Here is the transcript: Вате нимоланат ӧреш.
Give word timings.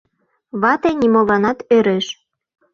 Вате 0.61 0.91
нимоланат 1.01 1.59
ӧреш. 1.75 2.05